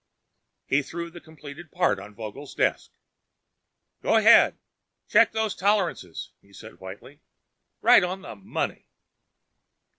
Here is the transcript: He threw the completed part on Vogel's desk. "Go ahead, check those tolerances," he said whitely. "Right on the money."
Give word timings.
He 0.65 0.81
threw 0.81 1.11
the 1.11 1.21
completed 1.21 1.71
part 1.71 1.99
on 1.99 2.15
Vogel's 2.15 2.55
desk. 2.55 2.89
"Go 4.01 4.15
ahead, 4.15 4.57
check 5.07 5.31
those 5.31 5.53
tolerances," 5.53 6.31
he 6.41 6.53
said 6.53 6.79
whitely. 6.79 7.21
"Right 7.83 8.03
on 8.03 8.23
the 8.23 8.35
money." 8.35 8.87